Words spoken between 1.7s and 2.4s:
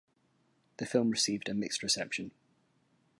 reception.